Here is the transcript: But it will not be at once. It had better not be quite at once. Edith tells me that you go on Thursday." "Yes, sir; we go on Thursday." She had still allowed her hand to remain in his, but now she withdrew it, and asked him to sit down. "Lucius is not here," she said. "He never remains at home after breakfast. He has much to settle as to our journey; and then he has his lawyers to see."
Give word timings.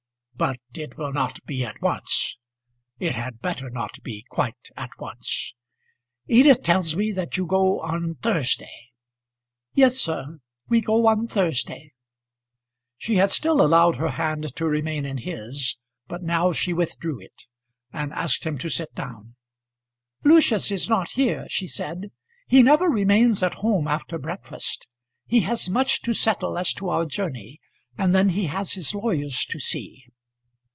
But 0.37 0.57
it 0.73 0.97
will 0.97 1.13
not 1.13 1.37
be 1.45 1.63
at 1.63 1.79
once. 1.83 2.39
It 2.97 3.13
had 3.13 3.41
better 3.43 3.69
not 3.69 4.01
be 4.01 4.25
quite 4.27 4.71
at 4.75 4.89
once. 4.97 5.53
Edith 6.27 6.63
tells 6.63 6.95
me 6.95 7.11
that 7.11 7.37
you 7.37 7.45
go 7.45 7.79
on 7.81 8.15
Thursday." 8.15 8.89
"Yes, 9.75 9.97
sir; 9.99 10.39
we 10.67 10.81
go 10.81 11.05
on 11.05 11.27
Thursday." 11.27 11.91
She 12.97 13.17
had 13.17 13.29
still 13.29 13.61
allowed 13.61 13.97
her 13.97 14.09
hand 14.09 14.55
to 14.55 14.65
remain 14.67 15.05
in 15.05 15.19
his, 15.19 15.77
but 16.07 16.23
now 16.23 16.51
she 16.51 16.73
withdrew 16.73 17.19
it, 17.21 17.43
and 17.93 18.11
asked 18.11 18.43
him 18.43 18.57
to 18.59 18.69
sit 18.69 18.95
down. 18.95 19.35
"Lucius 20.23 20.71
is 20.71 20.89
not 20.89 21.11
here," 21.11 21.45
she 21.49 21.67
said. 21.67 22.11
"He 22.47 22.63
never 22.63 22.89
remains 22.89 23.43
at 23.43 23.55
home 23.61 23.87
after 23.87 24.17
breakfast. 24.17 24.87
He 25.27 25.41
has 25.41 25.69
much 25.69 26.01
to 26.01 26.15
settle 26.15 26.57
as 26.57 26.73
to 26.75 26.89
our 26.89 27.05
journey; 27.05 27.59
and 27.95 28.15
then 28.15 28.29
he 28.29 28.45
has 28.45 28.71
his 28.71 28.95
lawyers 28.95 29.45
to 29.45 29.59
see." 29.59 30.05